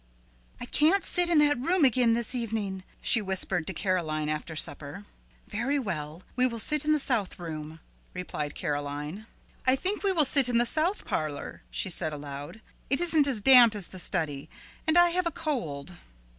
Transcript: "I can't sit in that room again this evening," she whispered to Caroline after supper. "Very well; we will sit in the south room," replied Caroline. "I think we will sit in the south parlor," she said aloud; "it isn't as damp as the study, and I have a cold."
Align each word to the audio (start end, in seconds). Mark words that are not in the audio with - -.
"I 0.59 0.65
can't 0.65 1.05
sit 1.05 1.29
in 1.29 1.37
that 1.37 1.59
room 1.59 1.85
again 1.85 2.15
this 2.15 2.33
evening," 2.33 2.81
she 3.01 3.21
whispered 3.21 3.67
to 3.67 3.73
Caroline 3.75 4.29
after 4.29 4.55
supper. 4.55 5.05
"Very 5.47 5.77
well; 5.77 6.23
we 6.35 6.47
will 6.47 6.57
sit 6.57 6.85
in 6.85 6.91
the 6.91 6.97
south 6.97 7.37
room," 7.37 7.79
replied 8.15 8.55
Caroline. 8.55 9.27
"I 9.67 9.75
think 9.75 10.01
we 10.01 10.11
will 10.11 10.25
sit 10.25 10.49
in 10.49 10.57
the 10.57 10.65
south 10.65 11.05
parlor," 11.05 11.61
she 11.69 11.91
said 11.91 12.13
aloud; 12.13 12.61
"it 12.89 12.99
isn't 12.99 13.27
as 13.27 13.41
damp 13.41 13.75
as 13.75 13.89
the 13.89 13.99
study, 13.99 14.49
and 14.87 14.97
I 14.97 15.11
have 15.11 15.27
a 15.27 15.31
cold." 15.31 15.93